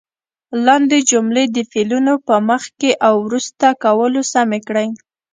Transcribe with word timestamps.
لاندې 0.65 0.97
جملې 1.11 1.45
د 1.55 1.57
فعلونو 1.71 2.13
په 2.27 2.35
مخکې 2.49 2.89
او 3.07 3.15
وروسته 3.27 3.67
کولو 3.83 4.21
سمې 4.33 4.59
کړئ. 4.67 4.89